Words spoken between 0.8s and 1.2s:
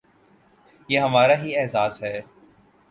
یہ